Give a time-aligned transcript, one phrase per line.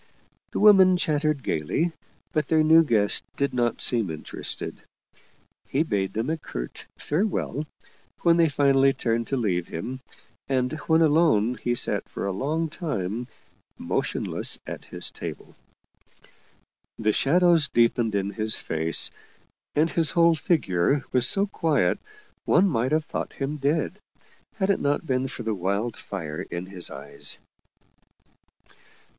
[0.49, 1.91] The women chattered gayly,
[2.31, 4.75] but their new guest did not seem interested.
[5.67, 7.67] He bade them a curt farewell
[8.21, 9.99] when they finally turned to leave him,
[10.49, 13.27] and when alone he sat for a long time
[13.77, 15.55] motionless at his table.
[16.97, 19.11] The shadows deepened in his face,
[19.75, 21.99] and his whole figure was so quiet
[22.45, 23.99] one might have thought him dead,
[24.55, 27.37] had it not been for the wild fire in his eyes.